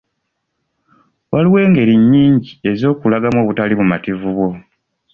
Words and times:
Waliwo 1.31 1.57
engeri 1.65 1.93
nnyingi 2.01 2.51
ez’okulagamu 2.71 3.37
obutali 3.41 3.73
bumativu 3.79 4.27
bwo. 4.35 4.49